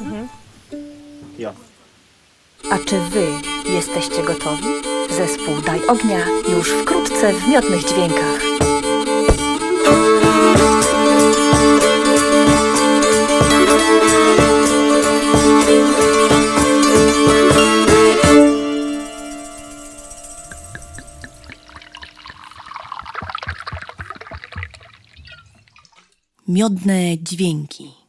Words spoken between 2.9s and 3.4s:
wy